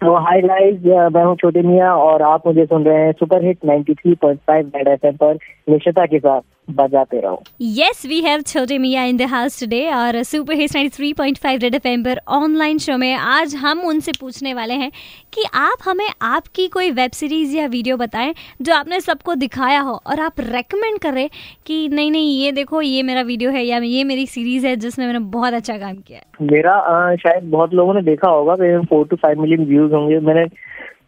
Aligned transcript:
तो 0.00 0.14
high 0.16 0.40
guys 0.40 0.76
मैं 1.14 1.24
हूँ 1.24 1.34
छोटे 1.36 1.62
मियाँ 1.62 1.94
और 1.96 2.22
आप 2.22 2.46
मुझे 2.46 2.64
सुन 2.66 2.84
रहे 2.84 3.02
हैं 3.04 3.12
सुपर 3.12 3.44
हिट 3.44 3.58
93.5 3.66 4.70
रेड 4.76 4.88
एफएम 4.88 5.16
पर 5.16 5.34
निश्चिता 5.70 6.06
के 6.06 6.18
साथ 6.18 6.40
बजाते 6.70 7.20
रहो। 7.20 7.42
Yes 7.60 8.04
we 8.06 8.20
have 8.20 8.40
Chhote 8.40 8.78
Miyan 8.78 9.06
in 9.06 9.16
the 9.16 9.22
house 9.22 9.60
today 9.60 9.90
और 9.90 10.22
सुपर 10.22 10.54
हिट्स 10.54 10.76
93.5 10.76 11.62
रेड 11.62 11.74
एफएम 11.74 12.04
पर 12.04 12.20
ऑनलाइन 12.28 12.78
शो 12.78 12.96
में 12.96 13.14
आज 13.14 13.54
हम 13.54 13.80
उनसे 13.80 14.12
पूछने 14.20 14.54
वाले 14.54 14.74
हैं 14.74 14.90
कि 15.32 15.44
आप 15.54 15.78
हमें 15.84 16.08
आपकी 16.22 16.66
कोई 16.68 16.90
वेब 16.90 17.10
सीरीज़ 17.10 17.56
या 17.56 17.66
वीडियो 17.66 17.96
बताएँ 17.96 18.34
जो 18.62 18.74
आपने 18.74 19.00
सबको 19.00 19.34
दिखाया 19.34 19.80
हो 19.80 20.00
और 20.06 20.20
आप 20.20 20.40
रेकमेंड 20.40 20.98
करें 20.98 21.28
कि 21.66 21.88
नहीं 21.88 22.10
नहीं 22.10 22.40
ये 22.40 22.52
देखो 22.52 22.82
ये 22.82 23.02
मेरा 23.02 23.22
वीडियो 23.22 23.50
है 23.50 23.64
या 23.64 23.78
ये 23.78 24.04
मेरी 24.04 24.26
सीरीज़ 24.26 24.66
है 24.66 24.76
जिसमें 24.76 25.06
मैंने 25.06 25.18
बहुत 25.18 25.54
अच्छा 25.54 25.78
काम 25.78 25.94
किया 25.96 26.20
मेरा 26.42 26.78
शायद 27.16 27.50
बहुत 27.50 27.74
लोगों 27.74 27.94
ने 27.94 28.02
देखा 28.02 28.28
होगा 28.28 28.56
four 28.80 29.06
two 29.06 29.16
five 29.16 29.40
million 29.40 29.64
views 29.64 29.89
होंगे। 29.92 30.18
मैंने 30.18 30.44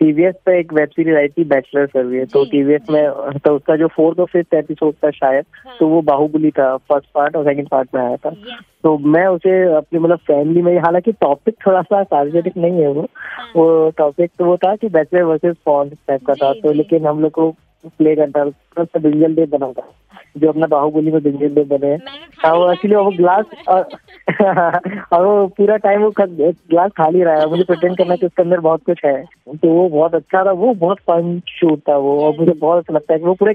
टीवीएस 0.01 0.34
पे 0.47 0.59
एक 0.61 0.73
वेब 0.73 0.88
सीरीज़ 0.88 1.16
आई 1.16 1.29
थी 1.29 1.45
बैचलर 1.45 1.87
सर्वे 1.87 2.25
तो 2.27 2.45
टीवीएस 2.45 2.91
में 2.91 3.38
तो 3.38 3.55
उसका 3.57 3.77
जो 3.77 3.87
फोर्थ 3.87 4.20
और 4.20 4.27
फिफ्थ 4.27 4.55
एपिसोड 4.55 4.95
था 4.95 5.11
शायद 5.11 5.45
हाँ। 5.57 5.77
तो 5.80 5.88
वो 5.88 6.01
बाहुबली 6.02 6.51
था 6.51 6.77
फ़र्स्ट 6.77 7.09
पार्ट 7.15 7.37
और 7.37 7.45
सेकंड 7.45 7.69
पार्ट 7.69 7.88
में 7.95 8.02
आया 8.02 8.16
था। 8.16 8.30
तो 8.83 8.97
मैं 8.98 9.27
उसे 9.27 9.52
अपनी 9.77 9.98
मतलब 9.98 10.19
फैमिली 10.19 10.62
में 10.62 10.77
हालाँकि 10.79 11.12
टॉपिक 11.12 11.55
थोड़ा 11.66 11.83
सा 11.83 12.02
सार्वजनिक 12.02 12.57
नहीं 12.57 12.80
है 12.80 12.88
वो। 12.88 13.07
हाँ। 13.15 13.47
वो 13.57 13.91
टॉपिक 13.91 14.30
तो 14.38 14.45
वो 14.45 14.57
था 14.57 14.74
कि 14.77 14.88
बैचलर 14.88 15.23
वर्सेज 15.23 15.57
फॉन 15.65 15.91
टाइप 16.09 16.27
का 16.27 16.35
था। 16.35 16.52
तो 16.52 16.73
लेकिन 16.73 17.07
हम 17.07 17.21
लोग 17.21 17.30
को 17.30 17.51
प्ले 17.99 18.15
करता 18.16 18.45
डिजिटल 18.99 19.35
डे 19.35 19.46
बना 19.46 19.73
था। 19.73 19.88
जो 20.37 20.49
अपना 20.49 20.67
बाहुबली 20.67 21.11
में 21.11 21.23
डिजिटल 21.23 21.55
डे 21.55 21.65
बने। 21.65 21.95
हाँ 22.45 22.55
वो 22.55 22.73
एक्चुअली 22.73 22.97
वो 22.97 23.11
ग्लास 23.11 23.45
और, 23.69 23.89
और 25.13 25.27
वो 25.27 25.47
पूरा 25.47 25.77
टाइम 25.77 26.03
वो 26.03 26.13
ग्लास 26.21 26.91
खाली 26.91 27.23
रहा 27.23 27.35
है। 27.35 27.47
मुझे 27.47 27.65
प्रटेंड 27.65 27.99
करना 27.99 28.17
कि 28.17 28.27
उसके 28.27 28.43
अंदर 28.43 28.61
बहुत 28.61 28.83
कुछ 28.87 29.01
है। 29.05 29.25
तो 29.49 29.69
वो 29.69 29.89
बहुत 29.89 30.15
अच्छा 30.15 30.45
था। 30.45 30.53
वो 30.53 30.75
बहुत 30.75 30.99
फन 30.99 31.43
शूट 31.49 31.79
था 31.79 31.97
वो। 31.97 32.27
और 32.27 32.39
मुझे 32.41 32.52
बहुत 32.52 32.79
अच्छा 32.79 32.95
लगता 32.95 33.13
है 33.13 33.19
कि 33.19 33.27
वो 33.27 33.35
पूरा 33.35 33.52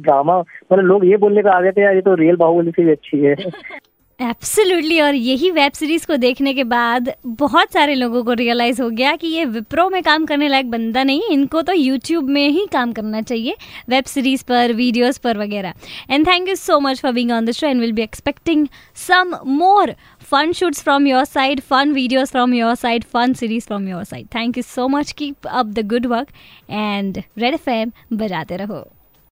ड्रामा 0.00 0.38
मतलब 0.38 0.84
लोग 0.84 1.06
ये 1.06 1.16
बोलने 1.16 1.42
का 1.42 1.50
आ 1.50 1.60
गए 1.60 1.70
थे 1.70 1.82
यार 1.82 1.94
ये 1.94 2.00
तो 2.00 2.14
रियल 2.14 2.36
बाहुबली 2.36 2.70
से 2.70 2.84
भी 2.84 2.90
अच्छी 2.90 3.20
है। 3.20 3.34
एब्सोल्युटली 4.20 4.98
और 5.00 5.14
यही 5.14 5.50
वेब 5.50 5.72
सीरीज़ 5.72 6.06
को 6.06 6.16
देखने 6.16 6.52
के 6.54 6.64
बाद 6.64 7.10
बहुत 7.26 7.72
सारे 7.72 7.94
लोगों 7.94 8.22
को 8.24 8.32
रियलाइज़ 8.32 8.82
हो 8.82 8.88
गया 8.90 9.14
कि 9.16 9.26
ये 9.26 9.44
विप्रो 9.44 9.88
में 9.90 10.02
काम 10.02 10.26
करने 10.26 10.48
लायक 10.48 10.70
बंदा 10.70 11.04
नहीं 11.04 11.22
इनको 11.30 11.62
तो 11.62 11.72
यूट्यूब 11.72 12.28
में 12.30 12.48
ही 12.48 12.66
काम 12.72 12.92
करना 12.92 13.22
चाहिए 13.22 13.56
वेब 13.90 14.04
सीरीज़ 14.04 14.44
पर 14.48 14.72
वीडियोस 14.72 15.18
पर 15.18 15.38
वगैरह। 15.38 15.74
And 16.10 16.26
thank 16.26 16.48
you 16.48 16.54
so 16.56 16.78
much 16.80 17.00
for 17.00 17.12
being 17.12 17.32
on 17.32 17.46
the 17.46 17.52
show 17.52 17.66
and 17.66 17.80
will 17.80 17.92
be 17.92 18.02
expecting 18.02 18.66
some 19.08 19.34
more 19.46 19.94
fun 20.30 20.52
shoots 20.52 20.82
from 20.82 21.06
your 21.06 21.24
side 21.24 21.60
fun 21.60 21.92
videos 21.92 22.30
from 22.30 22.54
your 22.54 22.74
side 22.74 23.04
fun 23.04 23.32
series 23.32 23.66
from 23.66 23.88
your 23.88 24.04
side 24.04 24.26
thank 24.34 24.56
you 24.56 24.62
so 24.62 24.88
much 24.88 25.12
keep 25.12 25.46
up 25.46 25.66
the 25.66 25.88
good 25.88 26.06
work 26.06 26.28
and 26.70 27.22
red 27.38 27.54
F 27.54 27.70
बजाते 28.14 28.56
रहो। 28.56 28.86